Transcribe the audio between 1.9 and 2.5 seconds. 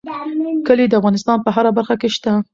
کې شته.